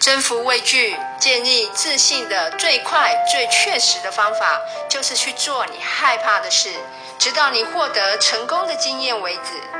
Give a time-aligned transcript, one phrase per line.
[0.00, 6.70] 征服畏惧建立自信的最快最确实的方法就是去做你害怕的事
[7.18, 9.79] 直到你获得成功的经验为止。